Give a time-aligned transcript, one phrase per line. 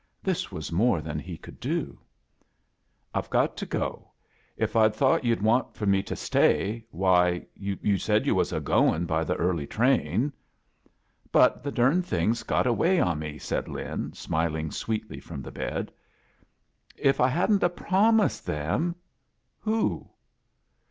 [0.23, 1.99] This was more than he could do
[3.13, 4.09] I "I've got to go.
[4.57, 8.59] If V6 thought you'd want for me to stay— why, yoo said you was a
[8.59, 10.33] going by the early train."
[11.31, 15.91] "But the durned thing's got away on me," said Lin, smiling sweetly from the bed.
[16.97, 18.95] "If I hadn't a promised them
[19.59, 20.09] —""Who?"